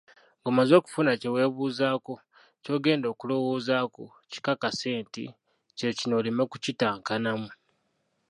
[0.39, 2.13] Ng'omaze okufuna kye weebuuzaako,
[2.63, 5.23] ky'ogenda okulowoozaako, kikakase nti:
[5.77, 7.49] Kye kino, oleme kukintankanamu.